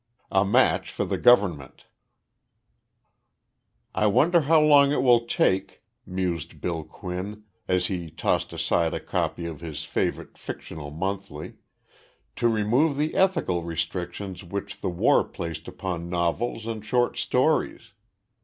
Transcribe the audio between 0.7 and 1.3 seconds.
FOR THE